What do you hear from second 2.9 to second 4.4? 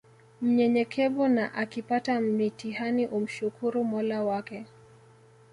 umshukuru mola